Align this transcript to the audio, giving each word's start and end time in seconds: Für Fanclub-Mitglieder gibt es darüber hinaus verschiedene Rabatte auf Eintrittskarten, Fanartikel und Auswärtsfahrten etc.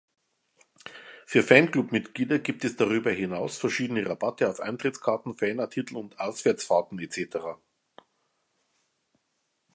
Für 1.27 1.43
Fanclub-Mitglieder 1.43 2.39
gibt 2.39 2.65
es 2.65 2.75
darüber 2.75 3.11
hinaus 3.11 3.59
verschiedene 3.59 4.03
Rabatte 4.09 4.49
auf 4.49 4.59
Eintrittskarten, 4.59 5.35
Fanartikel 5.37 5.95
und 5.95 6.19
Auswärtsfahrten 6.19 6.97
etc. 6.97 7.59